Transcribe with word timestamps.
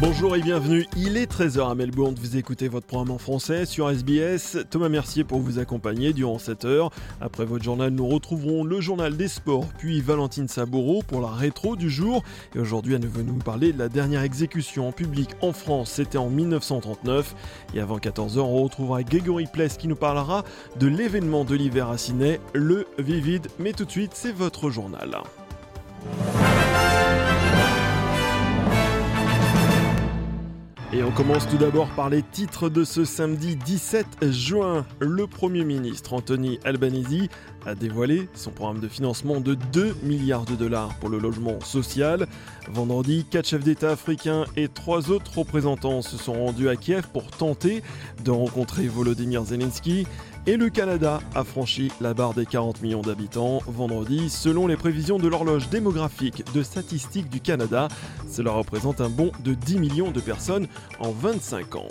Bonjour 0.00 0.36
et 0.36 0.40
bienvenue, 0.40 0.86
il 0.96 1.16
est 1.16 1.28
13h 1.28 1.72
à 1.72 1.74
Melbourne, 1.74 2.14
vous 2.20 2.36
écoutez 2.36 2.68
votre 2.68 2.86
programme 2.86 3.10
en 3.10 3.18
français 3.18 3.66
sur 3.66 3.90
SBS. 3.90 4.56
Thomas 4.70 4.88
Mercier 4.88 5.24
pour 5.24 5.40
vous 5.40 5.58
accompagner 5.58 6.12
durant 6.12 6.38
cette 6.38 6.64
heure. 6.64 6.92
Après 7.20 7.44
votre 7.44 7.64
journal, 7.64 7.90
nous 7.90 8.06
retrouverons 8.06 8.62
le 8.62 8.80
journal 8.80 9.16
des 9.16 9.26
sports, 9.26 9.66
puis 9.76 10.00
Valentine 10.00 10.46
Saboureau 10.46 11.02
pour 11.02 11.20
la 11.20 11.32
rétro 11.32 11.74
du 11.74 11.90
jour. 11.90 12.22
Et 12.54 12.60
aujourd'hui, 12.60 12.94
elle 12.94 13.08
veut 13.08 13.24
nous 13.24 13.38
parler 13.38 13.72
de 13.72 13.78
la 13.80 13.88
dernière 13.88 14.22
exécution 14.22 14.86
en 14.86 14.92
public 14.92 15.30
en 15.40 15.52
France, 15.52 15.90
c'était 15.90 16.18
en 16.18 16.30
1939. 16.30 17.34
Et 17.74 17.80
avant 17.80 17.98
14h, 17.98 18.38
on 18.38 18.62
retrouvera 18.62 19.02
Gregory 19.02 19.46
Pless 19.52 19.78
qui 19.78 19.88
nous 19.88 19.96
parlera 19.96 20.44
de 20.78 20.86
l'événement 20.86 21.44
de 21.44 21.56
l'hiver 21.56 21.88
à 21.88 21.98
Sydney, 21.98 22.38
le 22.54 22.86
Vivid. 23.00 23.48
Mais 23.58 23.72
tout 23.72 23.84
de 23.84 23.90
suite, 23.90 24.12
c'est 24.14 24.32
votre 24.32 24.70
journal. 24.70 25.22
Et 30.90 31.02
on 31.02 31.10
commence 31.10 31.46
tout 31.46 31.58
d'abord 31.58 31.90
par 31.90 32.08
les 32.08 32.22
titres 32.22 32.70
de 32.70 32.82
ce 32.82 33.04
samedi 33.04 33.56
17 33.56 34.30
juin. 34.30 34.86
Le 35.00 35.26
Premier 35.26 35.62
ministre 35.62 36.14
Anthony 36.14 36.58
Albanese 36.64 37.28
a 37.66 37.74
dévoilé 37.74 38.26
son 38.34 38.52
programme 38.52 38.80
de 38.80 38.88
financement 38.88 39.40
de 39.40 39.52
2 39.52 39.96
milliards 40.02 40.46
de 40.46 40.54
dollars 40.54 40.94
pour 40.98 41.10
le 41.10 41.18
logement 41.18 41.60
social. 41.60 42.26
Vendredi, 42.70 43.26
quatre 43.30 43.46
chefs 43.48 43.64
d'État 43.64 43.90
africains 43.90 44.46
et 44.56 44.68
trois 44.68 45.10
autres 45.10 45.36
représentants 45.38 46.00
se 46.00 46.16
sont 46.16 46.32
rendus 46.32 46.70
à 46.70 46.76
Kiev 46.76 47.08
pour 47.12 47.26
tenter 47.26 47.82
de 48.24 48.30
rencontrer 48.30 48.86
Volodymyr 48.86 49.44
Zelensky. 49.44 50.06
Et 50.46 50.56
le 50.56 50.70
Canada 50.70 51.20
a 51.34 51.44
franchi 51.44 51.92
la 52.00 52.14
barre 52.14 52.32
des 52.32 52.46
40 52.46 52.82
millions 52.82 53.02
d'habitants 53.02 53.60
vendredi. 53.66 54.30
Selon 54.30 54.66
les 54.66 54.76
prévisions 54.76 55.18
de 55.18 55.28
l'horloge 55.28 55.68
démographique 55.68 56.42
de 56.54 56.62
statistiques 56.62 57.28
du 57.28 57.40
Canada, 57.40 57.88
cela 58.30 58.52
représente 58.52 59.00
un 59.00 59.10
bond 59.10 59.30
de 59.44 59.54
10 59.54 59.78
millions 59.78 60.10
de 60.10 60.20
personnes 60.20 60.66
en 61.00 61.10
25 61.10 61.76
ans. 61.76 61.88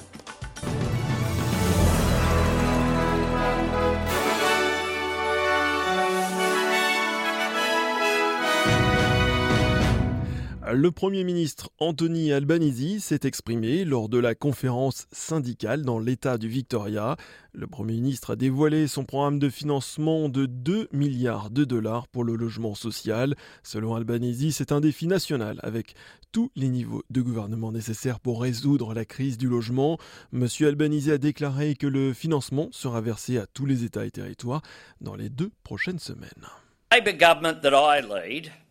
Le 10.74 10.92
Premier 10.92 11.24
ministre 11.24 11.70
Anthony 11.80 12.34
Albanese 12.34 13.00
s'est 13.00 13.22
exprimé 13.24 13.86
lors 13.86 14.10
de 14.10 14.18
la 14.18 14.36
conférence 14.36 15.08
syndicale 15.14 15.84
dans 15.84 15.98
l'État 15.98 16.38
du 16.38 16.50
Victoria. 16.50 17.16
Le 17.54 17.68
Premier 17.68 17.94
ministre 17.94 18.32
a 18.32 18.36
dévoilé 18.36 18.88
son 18.88 19.06
programme 19.06 19.40
de 19.40 19.48
financement 19.48 20.28
de 20.28 20.46
2 20.46 20.90
milliards 20.92 21.52
de 21.52 21.64
dollars 21.64 22.10
pour 22.10 22.26
le 22.26 22.36
logement 22.36 22.76
social. 22.76 23.36
Selon 23.64 23.96
Albanese, 23.96 24.52
c'est 24.52 24.74
un 24.74 24.82
défi 24.82 25.08
national 25.08 25.62
avec 25.64 25.94
tous 26.34 26.52
les 26.58 26.68
niveaux 26.68 27.04
de 27.10 27.22
gouvernement 27.22 27.72
nécessaires 27.72 28.20
pour 28.20 28.42
résoudre 28.42 28.94
la 28.94 29.06
crise 29.06 29.38
du 29.38 29.48
logement. 29.48 29.98
Monsieur 30.34 30.68
Albanese 30.68 31.10
a 31.10 31.18
déclaré 31.18 31.76
que 31.76 31.88
le 31.88 32.12
financement 32.12 32.68
sera 32.72 33.00
versé 33.00 33.38
à 33.38 33.46
tous 33.48 33.66
les 33.66 33.86
États 33.86 34.06
et 34.06 34.12
territoires 34.12 34.64
dans 35.00 35.16
les 35.16 35.30
deux 35.30 35.52
prochaines 35.64 36.00
semaines. 36.00 36.28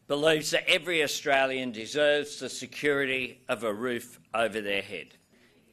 Believes 0.06 0.52
that 0.52 0.68
every 0.68 1.02
Australian 1.02 1.72
deserves 1.72 2.38
the 2.38 2.48
security 2.48 3.40
of 3.48 3.64
a 3.64 3.72
roof 3.72 4.20
over 4.32 4.60
their 4.60 4.82
head. 4.82 5.08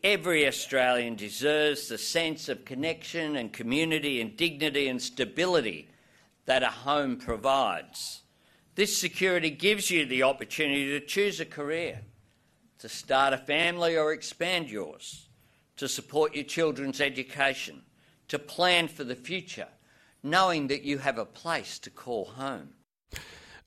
Every 0.03 0.47
Australian 0.47 1.15
deserves 1.15 1.87
the 1.87 1.97
sense 1.97 2.49
of 2.49 2.65
connection 2.65 3.35
and 3.35 3.53
community 3.53 4.19
and 4.19 4.35
dignity 4.35 4.87
and 4.87 5.01
stability 5.01 5.87
that 6.45 6.63
a 6.63 6.67
home 6.67 7.17
provides. 7.17 8.21
This 8.75 8.97
security 8.97 9.51
gives 9.51 9.91
you 9.91 10.05
the 10.05 10.23
opportunity 10.23 10.87
to 10.99 11.05
choose 11.05 11.39
a 11.39 11.45
career, 11.45 12.01
to 12.79 12.89
start 12.89 13.33
a 13.33 13.37
family 13.37 13.95
or 13.95 14.11
expand 14.11 14.69
yours, 14.69 15.29
to 15.77 15.87
support 15.87 16.35
your 16.35 16.43
children's 16.43 16.99
education, 16.99 17.83
to 18.27 18.39
plan 18.39 18.87
for 18.87 19.03
the 19.03 19.15
future, 19.15 19.67
knowing 20.23 20.67
that 20.67 20.83
you 20.83 20.97
have 20.97 21.17
a 21.17 21.25
place 21.25 21.77
to 21.79 21.89
call 21.89 22.25
home. 22.25 22.69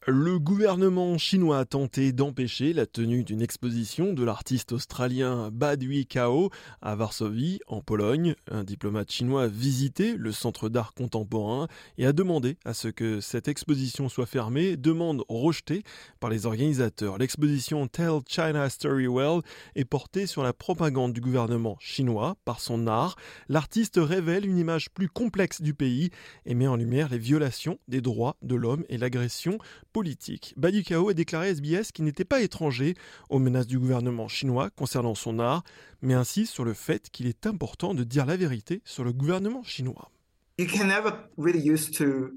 Le 0.08 0.38
gouvernement 0.38 1.18
chinois 1.18 1.58
a 1.58 1.64
tenté 1.64 2.12
d'empêcher 2.12 2.72
la 2.72 2.86
tenue 2.86 3.24
d'une 3.24 3.42
exposition 3.42 4.12
de 4.12 4.22
l'artiste 4.22 4.70
australien 4.70 5.50
Badui 5.52 6.06
Kao 6.06 6.50
à 6.80 6.94
Varsovie, 6.94 7.58
en 7.66 7.80
Pologne. 7.80 8.36
Un 8.48 8.62
diplomate 8.62 9.10
chinois 9.10 9.42
a 9.42 9.48
visité 9.48 10.14
le 10.16 10.30
centre 10.30 10.68
d'art 10.68 10.94
contemporain 10.94 11.66
et 11.98 12.06
a 12.06 12.12
demandé 12.12 12.56
à 12.64 12.72
ce 12.72 12.86
que 12.86 13.20
cette 13.20 13.48
exposition 13.48 14.08
soit 14.08 14.26
fermée, 14.26 14.76
demande 14.76 15.24
rejetée 15.28 15.82
par 16.20 16.30
les 16.30 16.46
organisateurs. 16.46 17.18
L'exposition 17.18 17.88
Tell 17.88 18.20
China 18.28 18.70
Story 18.70 19.08
Well 19.08 19.40
est 19.74 19.84
portée 19.84 20.28
sur 20.28 20.44
la 20.44 20.52
propagande 20.52 21.14
du 21.14 21.20
gouvernement 21.20 21.78
chinois 21.80 22.36
par 22.44 22.60
son 22.60 22.86
art. 22.86 23.16
L'artiste 23.48 23.98
révèle 24.00 24.46
une 24.46 24.58
image 24.58 24.88
plus 24.88 25.08
complexe 25.08 25.60
du 25.60 25.74
pays 25.74 26.10
et 26.44 26.54
met 26.54 26.68
en 26.68 26.76
lumière 26.76 27.08
les 27.08 27.18
violations 27.18 27.80
des 27.88 28.00
droits 28.00 28.36
de 28.42 28.54
l'homme 28.54 28.84
et 28.88 28.98
l'agression 28.98 29.58
politique. 29.96 30.52
Badukao 30.58 31.08
a 31.08 31.14
déclaré 31.14 31.48
à 31.48 31.50
SBS 31.52 31.90
qu'il 31.90 32.04
n'était 32.04 32.26
pas 32.26 32.42
étranger 32.42 32.96
aux 33.30 33.38
menaces 33.38 33.66
du 33.66 33.78
gouvernement 33.78 34.28
chinois 34.28 34.68
concernant 34.68 35.14
son 35.14 35.38
art, 35.38 35.64
mais 36.02 36.12
insiste 36.12 36.52
sur 36.52 36.66
le 36.66 36.74
fait 36.74 37.08
qu'il 37.08 37.26
est 37.26 37.46
important 37.46 37.94
de 37.94 38.04
dire 38.04 38.26
la 38.26 38.36
vérité 38.36 38.82
sur 38.84 39.04
le 39.04 39.14
gouvernement 39.14 39.62
chinois. 39.62 40.10
You 40.58 40.66
can 40.66 40.84
never 40.84 41.12
really 41.38 41.66
used 41.66 41.96
to 41.96 42.32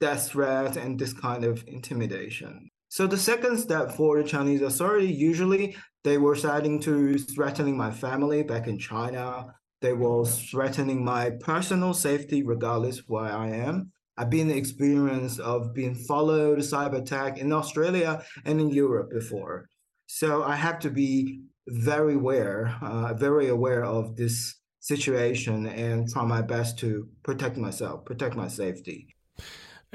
death 0.00 0.28
threat 0.28 0.76
and 0.76 0.96
this 0.96 1.14
kind 1.14 1.44
of 1.44 1.62
intimidation. 1.68 2.68
So 2.88 3.06
the 3.06 3.16
second 3.16 3.58
step 3.58 3.92
for 3.92 4.20
the 4.20 4.28
Chinese 4.28 4.62
authority, 4.62 5.06
usually 5.06 5.76
they 6.02 6.18
were 6.18 6.34
starting 6.34 6.80
to 6.80 7.16
threatening 7.16 7.76
my 7.76 7.92
family 7.92 8.42
back 8.42 8.66
in 8.66 8.76
China. 8.76 9.54
They 9.82 9.92
were 9.92 10.24
threatening 10.24 11.04
my 11.04 11.30
personal 11.30 11.94
safety 11.94 12.42
regardless 12.42 13.04
where 13.06 13.30
I 13.30 13.50
am. 13.50 13.92
I've 14.16 14.30
been 14.30 14.48
the 14.48 14.56
experience 14.56 15.38
of 15.38 15.74
being 15.74 15.94
followed, 15.94 16.58
cyber 16.58 17.00
attack 17.02 17.38
in 17.38 17.52
Australia 17.52 18.24
and 18.44 18.60
in 18.60 18.70
Europe 18.70 19.10
before. 19.10 19.68
So 20.06 20.44
I 20.44 20.54
have 20.54 20.78
to 20.80 20.90
be 20.90 21.40
very 21.66 22.14
aware, 22.14 22.76
uh, 22.80 23.14
very 23.14 23.48
aware 23.48 23.84
of 23.84 24.16
this 24.16 24.54
situation 24.80 25.66
and 25.66 26.08
try 26.08 26.24
my 26.24 26.42
best 26.42 26.78
to 26.78 27.08
protect 27.22 27.56
myself, 27.56 28.04
protect 28.04 28.36
my 28.36 28.48
safety. 28.48 29.08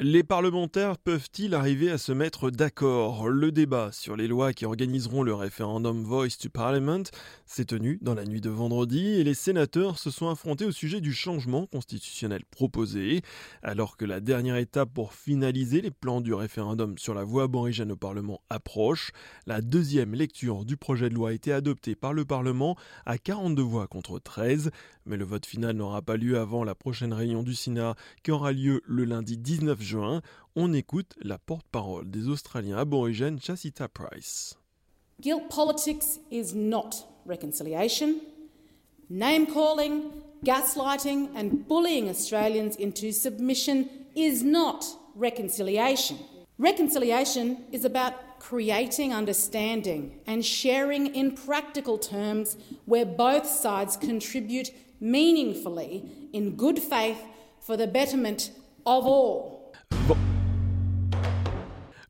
Les 0.01 0.23
parlementaires 0.23 0.97
peuvent-ils 0.97 1.53
arriver 1.53 1.91
à 1.91 1.97
se 1.97 2.13
mettre 2.13 2.51
d'accord? 2.51 3.27
Le 3.27 3.51
débat 3.51 3.91
sur 3.91 4.15
les 4.15 4.29
lois 4.29 4.53
qui 4.53 4.63
organiseront 4.63 5.23
le 5.23 5.33
référendum 5.33 6.03
Voice 6.03 6.37
to 6.39 6.47
Parliament 6.47 7.03
s'est 7.45 7.65
tenu 7.65 7.99
dans 8.01 8.13
la 8.13 8.23
nuit 8.23 8.39
de 8.39 8.49
vendredi 8.49 9.05
et 9.05 9.25
les 9.25 9.33
sénateurs 9.33 9.99
se 9.99 10.09
sont 10.09 10.29
affrontés 10.29 10.63
au 10.63 10.71
sujet 10.71 11.01
du 11.01 11.11
changement 11.11 11.65
constitutionnel 11.65 12.45
proposé. 12.49 13.23
Alors 13.61 13.97
que 13.97 14.05
la 14.05 14.21
dernière 14.21 14.55
étape 14.55 14.93
pour 14.93 15.13
finaliser 15.13 15.81
les 15.81 15.91
plans 15.91 16.21
du 16.21 16.33
référendum 16.33 16.97
sur 16.97 17.13
la 17.13 17.25
voie 17.25 17.43
aborigène 17.43 17.91
au 17.91 17.97
Parlement 17.97 18.39
approche, 18.49 19.11
la 19.47 19.59
deuxième 19.59 20.13
lecture 20.13 20.63
du 20.63 20.77
projet 20.77 21.09
de 21.09 21.15
loi 21.15 21.31
a 21.31 21.33
été 21.33 21.51
adoptée 21.51 21.95
par 21.95 22.13
le 22.13 22.23
Parlement 22.23 22.77
à 23.05 23.17
42 23.17 23.61
voix 23.61 23.87
contre 23.87 24.19
13, 24.19 24.71
mais 25.05 25.17
le 25.17 25.25
vote 25.25 25.45
final 25.45 25.75
n'aura 25.75 26.01
pas 26.01 26.15
lieu 26.15 26.39
avant 26.39 26.63
la 26.63 26.75
prochaine 26.75 27.11
réunion 27.11 27.43
du 27.43 27.53
Sénat 27.53 27.95
qui 28.23 28.31
aura 28.31 28.53
lieu 28.53 28.81
le 28.85 29.03
lundi 29.03 29.37
19 29.37 29.81
juin. 29.81 29.88
On 30.55 30.73
écoute 30.73 31.15
la 31.21 31.37
porte-parole 31.37 32.09
des 32.09 32.27
Australiens 32.27 32.77
aborigènes 32.77 33.39
Chasita 33.39 33.87
Price. 33.87 34.55
Guilt 35.21 35.49
politics 35.49 36.19
is 36.31 36.53
not 36.53 37.07
reconciliation. 37.25 38.21
Name 39.09 39.47
calling, 39.47 40.11
gaslighting, 40.45 41.29
and 41.35 41.67
bullying 41.67 42.09
Australians 42.09 42.75
into 42.75 43.11
submission 43.11 43.89
is 44.15 44.43
not 44.43 44.85
reconciliation. 45.15 46.17
Reconciliation 46.57 47.57
is 47.71 47.85
about 47.85 48.39
creating 48.39 49.13
understanding 49.13 50.19
and 50.27 50.45
sharing 50.45 51.13
in 51.15 51.35
practical 51.35 51.97
terms 51.97 52.57
where 52.85 53.05
both 53.05 53.45
sides 53.45 53.97
contribute 53.97 54.71
meaningfully 54.99 56.29
in 56.33 56.55
good 56.55 56.79
faith 56.79 57.21
for 57.59 57.75
the 57.77 57.87
betterment 57.87 58.51
of 58.85 59.05
all. 59.05 59.58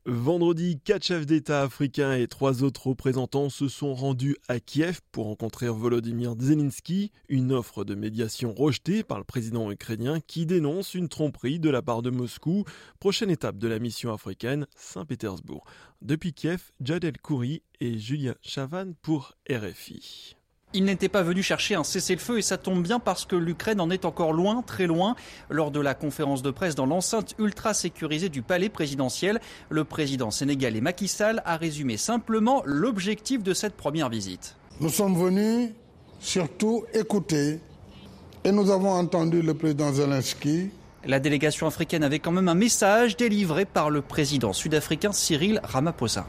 Vendredi, 0.06 0.80
quatre 0.82 1.04
chefs 1.04 1.26
d'État 1.26 1.60
africains 1.60 2.14
et 2.14 2.26
trois 2.26 2.62
autres 2.62 2.86
représentants 2.86 3.50
se 3.50 3.68
sont 3.68 3.94
rendus 3.94 4.34
à 4.48 4.58
Kiev 4.58 5.00
pour 5.12 5.26
rencontrer 5.26 5.68
Volodymyr 5.68 6.36
Zelensky, 6.40 7.12
une 7.28 7.52
offre 7.52 7.84
de 7.84 7.94
médiation 7.94 8.54
rejetée 8.54 9.04
par 9.04 9.18
le 9.18 9.24
président 9.24 9.70
ukrainien 9.70 10.20
qui 10.26 10.46
dénonce 10.46 10.94
une 10.94 11.10
tromperie 11.10 11.60
de 11.60 11.68
la 11.68 11.82
part 11.82 12.00
de 12.00 12.08
Moscou. 12.08 12.64
Prochaine 12.98 13.30
étape 13.30 13.58
de 13.58 13.68
la 13.68 13.78
mission 13.78 14.10
africaine, 14.10 14.66
Saint-Pétersbourg. 14.74 15.66
Depuis 16.00 16.32
Kiev, 16.32 16.72
Jadel 16.80 17.18
Kouri 17.18 17.62
et 17.80 17.98
Julien 17.98 18.34
Chavan 18.40 18.94
pour 19.02 19.34
RFI. 19.50 20.34
Il 20.72 20.84
n'était 20.84 21.08
pas 21.08 21.22
venu 21.22 21.42
chercher 21.42 21.74
un 21.74 21.82
cessez-le-feu 21.82 22.38
et 22.38 22.42
ça 22.42 22.56
tombe 22.56 22.82
bien 22.82 23.00
parce 23.00 23.24
que 23.24 23.34
l'Ukraine 23.34 23.80
en 23.80 23.90
est 23.90 24.04
encore 24.04 24.32
loin, 24.32 24.62
très 24.62 24.86
loin. 24.86 25.16
Lors 25.48 25.72
de 25.72 25.80
la 25.80 25.94
conférence 25.94 26.42
de 26.42 26.52
presse 26.52 26.76
dans 26.76 26.86
l'enceinte 26.86 27.34
ultra 27.40 27.74
sécurisée 27.74 28.28
du 28.28 28.42
palais 28.42 28.68
présidentiel, 28.68 29.40
le 29.68 29.82
président 29.82 30.30
sénégalais 30.30 30.80
Macky 30.80 31.08
Sall 31.08 31.42
a 31.44 31.56
résumé 31.56 31.96
simplement 31.96 32.62
l'objectif 32.64 33.42
de 33.42 33.52
cette 33.52 33.76
première 33.76 34.08
visite. 34.10 34.54
Nous 34.80 34.90
sommes 34.90 35.16
venus 35.20 35.70
surtout 36.20 36.84
écouter 36.94 37.58
et 38.44 38.52
nous 38.52 38.70
avons 38.70 38.92
entendu 38.92 39.42
le 39.42 39.54
président 39.54 39.92
Zelensky 39.92 40.70
la 41.06 41.20
délégation 41.20 41.66
africaine 41.66 42.04
avait 42.04 42.18
quand 42.18 42.32
même 42.32 42.48
un 42.48 42.54
message 42.54 43.16
délivré 43.16 43.64
par 43.64 43.90
le 43.90 44.02
président 44.02 44.52
sud-africain 44.52 45.12
Cyril 45.12 45.60
Ramaphosa. 45.64 46.26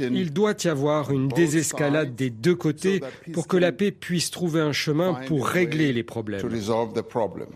Il 0.00 0.32
doit 0.32 0.54
y 0.62 0.68
avoir 0.68 1.10
une 1.10 1.28
désescalade 1.28 2.14
des 2.14 2.30
deux 2.30 2.54
côtés 2.54 3.00
pour 3.32 3.48
que 3.48 3.56
la 3.56 3.72
paix 3.72 3.90
puisse 3.90 4.30
trouver 4.30 4.60
un 4.60 4.72
chemin 4.72 5.14
pour 5.26 5.46
régler 5.46 5.92
les 5.92 6.02
problèmes. 6.02 6.40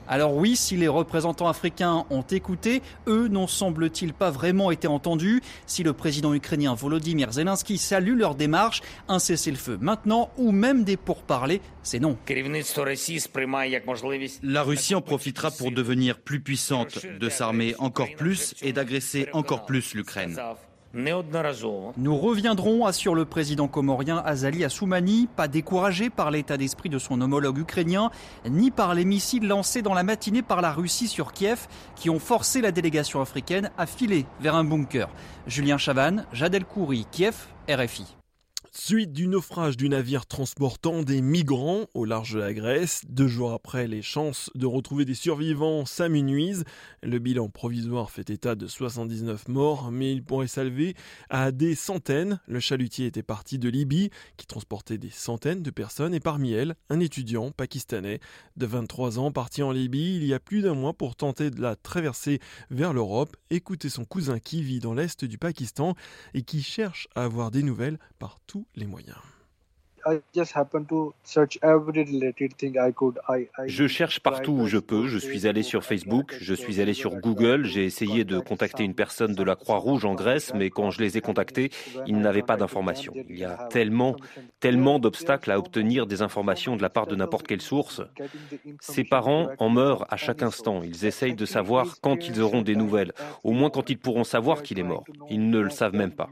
Alors 0.08 0.34
oui, 0.36 0.56
si 0.56 0.76
les 0.76 0.88
représentants 0.88 1.48
africains 1.48 2.04
ont 2.10 2.22
écouté, 2.22 2.82
eux 3.06 3.28
n'ont 3.28 3.46
semble-t-il 3.46 4.12
pas 4.12 4.30
vraiment 4.30 4.70
été 4.70 4.88
entendus. 4.88 5.42
Si 5.66 5.82
le 5.82 5.92
président 5.92 6.34
ukrainien 6.34 6.74
Volodymyr 6.74 7.32
Zelensky 7.32 7.78
salue 7.78 8.16
leur 8.16 8.34
démarche, 8.34 8.82
un 9.08 9.18
cessez-le-feu 9.18 9.78
maintenant 9.80 10.30
ou 10.36 10.52
même 10.52 10.84
des 10.84 10.96
pourparlers, 10.96 11.60
c'est 11.84 12.00
non. 12.00 12.16
La 14.42 14.62
Russie 14.62 14.94
en 14.94 15.00
profitera 15.00 15.50
pour 15.50 15.70
devenir 15.70 16.19
plus 16.19 16.40
puissante, 16.40 17.06
de 17.06 17.28
s'armer 17.28 17.75
encore 17.78 18.08
plus 18.16 18.54
et 18.62 18.72
d'agresser 18.72 19.28
encore 19.32 19.66
plus 19.66 19.94
l'Ukraine. 19.94 20.36
Nous 20.94 22.16
reviendrons, 22.16 22.86
assure 22.86 23.16
le 23.16 23.25
président 23.25 23.66
comorien 23.66 24.19
Azali 24.25 24.64
Assoumani, 24.64 25.28
pas 25.34 25.48
découragé 25.48 26.08
par 26.08 26.31
l'état 26.31 26.56
d'esprit 26.56 26.88
de 26.88 26.98
son 26.98 27.20
homologue 27.20 27.58
ukrainien, 27.58 28.12
ni 28.48 28.70
par 28.70 28.94
les 28.94 29.04
missiles 29.04 29.48
lancés 29.48 29.82
dans 29.82 29.94
la 29.94 30.04
matinée 30.04 30.42
par 30.42 30.60
la 30.60 30.72
Russie 30.72 31.08
sur 31.08 31.32
Kiev, 31.32 31.66
qui 31.96 32.10
ont 32.10 32.20
forcé 32.20 32.60
la 32.60 32.70
délégation 32.70 33.20
africaine 33.20 33.70
à 33.76 33.86
filer 33.86 34.25
vers 34.40 34.54
un 34.54 34.62
bunker. 34.62 35.08
Julien 35.48 35.78
Chavan, 35.78 36.25
Jadel 36.32 36.64
Kouri, 36.64 37.06
Kiev, 37.10 37.34
RFI. 37.69 38.23
Suite 38.76 39.12
du 39.12 39.28
naufrage 39.28 39.76
du 39.76 39.88
navire 39.88 40.26
transportant 40.26 41.02
des 41.02 41.22
migrants 41.22 41.86
au 41.94 42.04
large 42.04 42.34
de 42.34 42.40
la 42.40 42.52
Grèce, 42.52 43.02
deux 43.08 43.28
jours 43.28 43.52
après, 43.52 43.86
les 43.86 44.02
chances 44.02 44.50
de 44.56 44.66
retrouver 44.66 45.04
des 45.04 45.14
survivants 45.14 45.86
s'amenuisent. 45.86 46.64
Le 47.02 47.20
bilan 47.20 47.48
provisoire 47.48 48.10
fait 48.10 48.28
état 48.30 48.56
de 48.56 48.66
79 48.66 49.46
morts, 49.46 49.92
mais 49.92 50.12
il 50.12 50.24
pourrait 50.24 50.48
s'élever 50.48 50.96
à 51.30 51.52
des 51.52 51.76
centaines. 51.76 52.40
Le 52.48 52.58
chalutier 52.58 53.06
était 53.06 53.22
parti 53.22 53.60
de 53.60 53.68
Libye, 53.68 54.10
qui 54.36 54.46
transportait 54.46 54.98
des 54.98 55.10
centaines 55.10 55.62
de 55.62 55.70
personnes, 55.70 56.12
et 56.12 56.20
parmi 56.20 56.52
elles, 56.52 56.74
un 56.90 56.98
étudiant 56.98 57.52
pakistanais 57.52 58.18
de 58.56 58.66
23 58.66 59.20
ans 59.20 59.30
parti 59.30 59.62
en 59.62 59.70
Libye 59.70 60.16
il 60.16 60.26
y 60.26 60.34
a 60.34 60.40
plus 60.40 60.62
d'un 60.62 60.74
mois 60.74 60.94
pour 60.94 61.14
tenter 61.14 61.50
de 61.50 61.62
la 61.62 61.76
traverser 61.76 62.40
vers 62.70 62.92
l'Europe. 62.92 63.36
Écoutez 63.50 63.88
son 63.88 64.04
cousin 64.04 64.40
qui 64.40 64.62
vit 64.62 64.80
dans 64.80 64.94
l'est 64.94 65.24
du 65.24 65.38
Pakistan 65.38 65.94
et 66.34 66.42
qui 66.42 66.60
cherche 66.60 67.06
à 67.14 67.22
avoir 67.22 67.52
des 67.52 67.62
nouvelles 67.62 68.00
partout 68.18 68.63
les 68.75 68.87
moyens. 68.87 69.19
Je 73.66 73.86
cherche 73.86 74.20
partout 74.20 74.52
où 74.52 74.66
je 74.66 74.78
peux. 74.78 75.06
Je 75.06 75.18
suis 75.18 75.46
allé 75.46 75.62
sur 75.62 75.84
Facebook, 75.84 76.34
je 76.40 76.54
suis 76.54 76.80
allé 76.80 76.94
sur 76.94 77.16
Google, 77.16 77.64
j'ai 77.64 77.84
essayé 77.84 78.24
de 78.24 78.38
contacter 78.38 78.84
une 78.84 78.94
personne 78.94 79.34
de 79.34 79.42
la 79.42 79.56
Croix-Rouge 79.56 80.04
en 80.04 80.14
Grèce, 80.14 80.52
mais 80.54 80.70
quand 80.70 80.90
je 80.90 81.00
les 81.00 81.16
ai 81.16 81.20
contactés, 81.20 81.70
ils 82.06 82.18
n'avaient 82.18 82.42
pas 82.42 82.56
d'informations. 82.56 83.14
Il 83.28 83.38
y 83.38 83.44
a 83.44 83.68
tellement, 83.70 84.16
tellement 84.60 84.98
d'obstacles 84.98 85.50
à 85.50 85.58
obtenir 85.58 86.06
des 86.06 86.22
informations 86.22 86.76
de 86.76 86.82
la 86.82 86.90
part 86.90 87.06
de 87.06 87.16
n'importe 87.16 87.46
quelle 87.46 87.62
source. 87.62 88.02
Ces 88.80 89.04
parents 89.04 89.48
en 89.58 89.68
meurent 89.68 90.06
à 90.12 90.16
chaque 90.16 90.42
instant. 90.42 90.82
Ils 90.82 91.04
essayent 91.04 91.34
de 91.34 91.46
savoir 91.46 91.96
quand 92.00 92.28
ils 92.28 92.40
auront 92.40 92.62
des 92.62 92.76
nouvelles, 92.76 93.12
au 93.42 93.52
moins 93.52 93.70
quand 93.70 93.90
ils 93.90 93.98
pourront 93.98 94.24
savoir 94.24 94.62
qu'il 94.62 94.78
est 94.78 94.84
mort. 94.84 95.04
Ils 95.30 95.50
ne 95.50 95.60
le 95.60 95.70
savent 95.70 95.94
même 95.94 96.12
pas. 96.12 96.28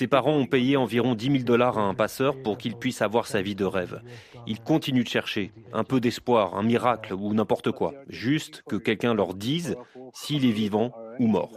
Ses 0.00 0.08
parents 0.08 0.32
ont 0.32 0.46
payé 0.46 0.78
environ 0.78 1.14
10 1.14 1.30
000 1.30 1.44
dollars 1.44 1.76
à 1.76 1.82
un 1.82 1.92
passeur 1.92 2.42
pour 2.42 2.56
qu'il 2.56 2.74
puisse 2.74 3.02
avoir 3.02 3.26
sa 3.26 3.42
vie 3.42 3.54
de 3.54 3.66
rêve. 3.66 4.00
Ils 4.46 4.58
continuent 4.58 5.04
de 5.04 5.08
chercher, 5.08 5.52
un 5.74 5.84
peu 5.84 6.00
d'espoir, 6.00 6.56
un 6.56 6.62
miracle 6.62 7.12
ou 7.12 7.34
n'importe 7.34 7.70
quoi. 7.70 7.92
Juste 8.08 8.62
que 8.66 8.76
quelqu'un 8.76 9.12
leur 9.12 9.34
dise 9.34 9.76
s'il 10.14 10.46
est 10.46 10.52
vivant 10.52 10.94
ou 11.18 11.26
mort. 11.26 11.52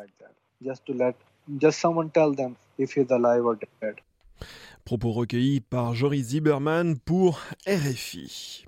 Propos 4.84 5.14
recueillis 5.14 5.62
par 5.62 5.96
Joris 5.96 6.26
Zieberman 6.26 7.00
pour 7.00 7.40
RFI. 7.66 8.66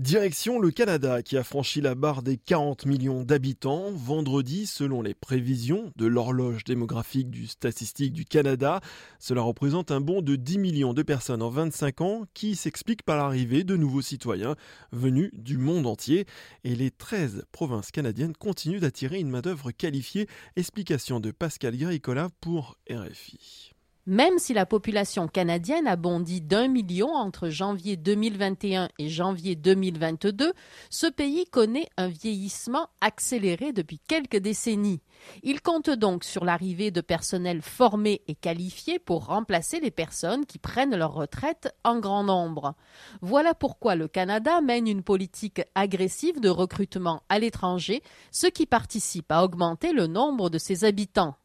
Direction 0.00 0.58
le 0.58 0.70
Canada 0.70 1.22
qui 1.22 1.36
a 1.36 1.44
franchi 1.44 1.82
la 1.82 1.94
barre 1.94 2.22
des 2.22 2.38
40 2.38 2.86
millions 2.86 3.22
d'habitants 3.22 3.90
vendredi 3.92 4.66
selon 4.66 5.02
les 5.02 5.12
prévisions 5.12 5.92
de 5.96 6.06
l'horloge 6.06 6.64
démographique 6.64 7.28
du 7.28 7.46
statistique 7.46 8.14
du 8.14 8.24
Canada. 8.24 8.80
Cela 9.18 9.42
représente 9.42 9.90
un 9.90 10.00
bond 10.00 10.22
de 10.22 10.36
10 10.36 10.56
millions 10.56 10.94
de 10.94 11.02
personnes 11.02 11.42
en 11.42 11.50
25 11.50 12.00
ans 12.00 12.24
qui 12.32 12.56
s'explique 12.56 13.02
par 13.02 13.18
l'arrivée 13.18 13.62
de 13.62 13.76
nouveaux 13.76 14.00
citoyens 14.00 14.56
venus 14.90 15.28
du 15.34 15.58
monde 15.58 15.86
entier 15.86 16.24
et 16.64 16.74
les 16.74 16.90
13 16.90 17.44
provinces 17.52 17.90
canadiennes 17.90 18.34
continuent 18.34 18.80
d'attirer 18.80 19.18
une 19.18 19.28
main-d'œuvre 19.28 19.70
qualifiée. 19.70 20.28
Explication 20.56 21.20
de 21.20 21.30
Pascal 21.30 21.76
Garicola 21.76 22.30
pour 22.40 22.78
RFI. 22.90 23.74
Même 24.10 24.40
si 24.40 24.54
la 24.54 24.66
population 24.66 25.28
canadienne 25.28 25.86
a 25.86 25.94
bondi 25.94 26.40
d'un 26.40 26.66
million 26.66 27.14
entre 27.14 27.48
janvier 27.48 27.96
2021 27.96 28.88
et 28.98 29.08
janvier 29.08 29.54
2022, 29.54 30.52
ce 30.90 31.06
pays 31.06 31.44
connaît 31.44 31.86
un 31.96 32.08
vieillissement 32.08 32.88
accéléré 33.00 33.72
depuis 33.72 34.00
quelques 34.08 34.38
décennies. 34.38 35.00
Il 35.44 35.62
compte 35.62 35.90
donc 35.90 36.24
sur 36.24 36.44
l'arrivée 36.44 36.90
de 36.90 37.00
personnel 37.00 37.62
formé 37.62 38.22
et 38.26 38.34
qualifié 38.34 38.98
pour 38.98 39.26
remplacer 39.26 39.78
les 39.78 39.92
personnes 39.92 40.44
qui 40.44 40.58
prennent 40.58 40.96
leur 40.96 41.14
retraite 41.14 41.72
en 41.84 42.00
grand 42.00 42.24
nombre. 42.24 42.74
Voilà 43.20 43.54
pourquoi 43.54 43.94
le 43.94 44.08
Canada 44.08 44.60
mène 44.60 44.88
une 44.88 45.04
politique 45.04 45.62
agressive 45.76 46.40
de 46.40 46.48
recrutement 46.48 47.22
à 47.28 47.38
l'étranger, 47.38 48.02
ce 48.32 48.48
qui 48.48 48.66
participe 48.66 49.30
à 49.30 49.44
augmenter 49.44 49.92
le 49.92 50.08
nombre 50.08 50.50
de 50.50 50.58
ses 50.58 50.82
habitants 50.82 51.36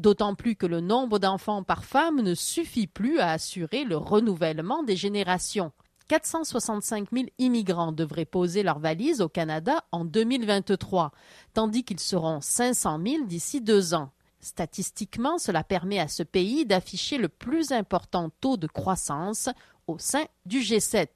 d'autant 0.00 0.34
plus 0.34 0.56
que 0.56 0.66
le 0.66 0.80
nombre 0.80 1.18
d'enfants 1.18 1.62
par 1.62 1.84
femme 1.84 2.20
ne 2.22 2.34
suffit 2.34 2.86
plus 2.86 3.18
à 3.18 3.32
assurer 3.32 3.84
le 3.84 3.96
renouvellement 3.96 4.82
des 4.82 4.96
générations. 4.96 5.72
465 6.08 7.08
000 7.12 7.26
immigrants 7.38 7.92
devraient 7.92 8.24
poser 8.24 8.64
leurs 8.64 8.80
valises 8.80 9.20
au 9.20 9.28
Canada 9.28 9.84
en 9.92 10.04
2023, 10.04 11.12
tandis 11.54 11.84
qu'ils 11.84 12.00
seront 12.00 12.40
500 12.40 12.98
000 13.06 13.24
d'ici 13.26 13.60
deux 13.60 13.94
ans. 13.94 14.10
Statistiquement, 14.40 15.38
cela 15.38 15.62
permet 15.62 16.00
à 16.00 16.08
ce 16.08 16.22
pays 16.22 16.66
d'afficher 16.66 17.18
le 17.18 17.28
plus 17.28 17.70
important 17.70 18.30
taux 18.40 18.56
de 18.56 18.66
croissance 18.66 19.50
au 19.86 19.98
sein 19.98 20.24
du 20.46 20.60
G7. 20.60 21.06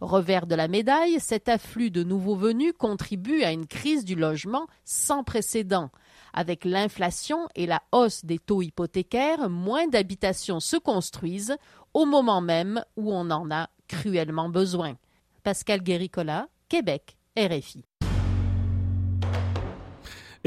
Revers 0.00 0.46
de 0.46 0.54
la 0.54 0.68
médaille, 0.68 1.18
cet 1.20 1.48
afflux 1.48 1.90
de 1.90 2.02
nouveaux 2.02 2.36
venus 2.36 2.74
contribue 2.78 3.42
à 3.42 3.52
une 3.52 3.66
crise 3.66 4.04
du 4.04 4.14
logement 4.14 4.66
sans 4.84 5.24
précédent. 5.24 5.90
Avec 6.36 6.66
l'inflation 6.66 7.48
et 7.54 7.64
la 7.66 7.82
hausse 7.92 8.24
des 8.24 8.38
taux 8.38 8.60
hypothécaires, 8.60 9.48
moins 9.48 9.88
d'habitations 9.88 10.60
se 10.60 10.76
construisent 10.76 11.56
au 11.94 12.04
moment 12.04 12.42
même 12.42 12.84
où 12.96 13.10
on 13.10 13.30
en 13.30 13.50
a 13.50 13.70
cruellement 13.88 14.50
besoin. 14.50 14.96
Pascal 15.42 15.82
Guéricola, 15.82 16.48
Québec, 16.68 17.16
RFI. 17.38 17.84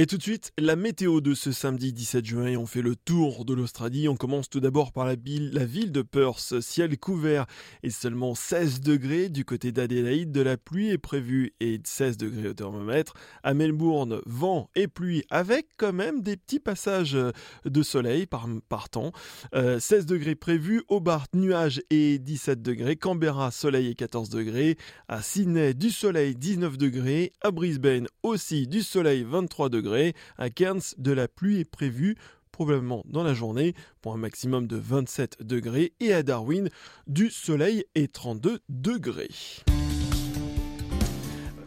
Et 0.01 0.05
tout 0.05 0.15
de 0.15 0.23
suite, 0.23 0.53
la 0.57 0.77
météo 0.77 1.19
de 1.19 1.33
ce 1.33 1.51
samedi 1.51 1.91
17 1.91 2.25
juin 2.25 2.45
et 2.45 2.55
on 2.55 2.65
fait 2.65 2.81
le 2.81 2.95
tour 2.95 3.43
de 3.43 3.53
l'Australie. 3.53 4.07
On 4.07 4.15
commence 4.15 4.49
tout 4.49 4.61
d'abord 4.61 4.93
par 4.93 5.03
la 5.03 5.15
ville, 5.15 5.51
la 5.51 5.65
ville 5.65 5.91
de 5.91 6.01
Perth, 6.01 6.61
ciel 6.61 6.97
couvert 6.97 7.47
et 7.83 7.89
seulement 7.89 8.33
16 8.33 8.79
degrés. 8.79 9.27
Du 9.27 9.43
côté 9.43 9.73
d'Adélaïde, 9.73 10.31
de 10.31 10.39
la 10.39 10.55
pluie 10.55 10.87
est 10.87 10.97
prévue 10.97 11.53
et 11.59 11.81
16 11.83 12.15
degrés 12.15 12.47
au 12.47 12.53
thermomètre. 12.53 13.11
À 13.43 13.53
Melbourne, 13.53 14.21
vent 14.25 14.69
et 14.73 14.87
pluie 14.87 15.25
avec 15.29 15.67
quand 15.75 15.91
même 15.91 16.21
des 16.21 16.37
petits 16.37 16.61
passages 16.61 17.17
de 17.65 17.83
soleil 17.83 18.25
par, 18.25 18.47
temps. 18.89 19.11
16 19.51 19.53
euh, 19.53 20.03
degrés 20.05 20.35
prévus. 20.35 20.81
Hobart, 20.87 21.25
nuages 21.33 21.81
et 21.89 22.19
17 22.19 22.61
degrés. 22.61 22.95
Canberra, 22.95 23.51
soleil 23.51 23.89
et 23.89 23.95
14 23.95 24.29
degrés. 24.29 24.77
À 25.09 25.21
Sydney, 25.21 25.73
du 25.73 25.89
soleil 25.89 26.35
19 26.35 26.77
degrés. 26.77 27.33
À 27.41 27.51
Brisbane 27.51 28.07
aussi 28.23 28.65
du 28.65 28.81
soleil 28.81 29.25
23 29.27 29.67
degrés. 29.67 29.88
À 30.37 30.49
Cairns, 30.49 30.95
de 30.97 31.11
la 31.11 31.27
pluie 31.27 31.59
est 31.59 31.69
prévue 31.69 32.15
probablement 32.51 33.03
dans 33.05 33.23
la 33.23 33.33
journée 33.33 33.73
pour 34.01 34.13
un 34.13 34.17
maximum 34.17 34.67
de 34.67 34.75
27 34.75 35.43
degrés 35.43 35.93
et 35.99 36.13
à 36.13 36.23
Darwin 36.23 36.69
du 37.07 37.29
soleil 37.29 37.85
et 37.95 38.07
32 38.07 38.59
degrés. 38.67 39.29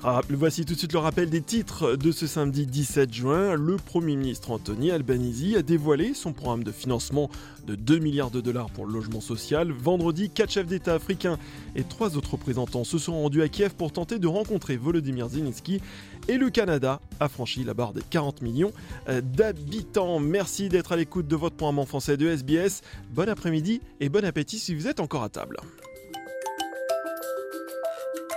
Ah, 0.05 0.21
voici 0.31 0.65
tout 0.65 0.75
de 0.75 0.79
suite 0.79 0.95
le 0.95 0.99
rappel 0.99 1.31
des 1.31 1.43
titres 1.43 1.95
de 1.95 2.11
ce 2.11 2.27
samedi 2.27 2.67
17 2.67 3.15
juin. 3.15 3.55
Le 3.55 3.77
Premier 3.77 4.17
ministre 4.17 4.51
Anthony 4.51 4.91
Albanese 4.91 5.55
a 5.57 5.63
dévoilé 5.63 6.13
son 6.13 6.33
programme 6.33 6.65
de 6.65 6.73
financement 6.73 7.31
de 7.69 7.77
2 7.77 8.01
milliards 8.01 8.33
de 8.33 8.41
dollars 8.41 8.69
pour 8.71 8.85
le 8.85 8.95
logement 8.95 9.21
social. 9.21 9.71
Vendredi, 9.71 10.29
quatre 10.29 10.51
chefs 10.51 10.67
d'État 10.67 10.95
africains 10.95 11.39
et 11.77 11.85
trois 11.85 12.17
autres 12.17 12.33
représentants 12.33 12.83
se 12.83 12.99
sont 12.99 13.13
rendus 13.13 13.43
à 13.43 13.49
Kiev 13.49 13.75
pour 13.75 13.93
tenter 13.93 14.19
de 14.19 14.27
rencontrer 14.27 14.77
Volodymyr 14.77 15.29
Zelensky 15.29 15.81
et 16.27 16.37
le 16.37 16.51
Canada 16.51 17.01
a 17.21 17.29
franchi 17.29 17.63
la 17.63 17.73
barre 17.73 17.93
des 17.93 18.03
40 18.03 18.43
millions 18.43 18.73
euh, 19.09 19.21
d'habitants. 19.21 20.19
Merci 20.19 20.69
d'être 20.69 20.91
à 20.91 20.97
l'écoute 20.97 21.29
de 21.29 21.37
votre 21.37 21.55
programme 21.55 21.79
en 21.79 21.87
français 21.87 22.17
de 22.17 22.27
SBS. 22.27 22.83
Bon 23.13 23.29
après-midi 23.29 23.81
et 24.01 24.09
bon 24.09 24.25
appétit 24.25 24.59
si 24.59 24.75
vous 24.75 24.89
êtes 24.89 24.99
encore 24.99 25.23
à 25.23 25.29
table. 25.29 25.59